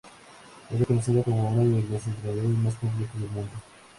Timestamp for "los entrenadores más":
1.87-2.73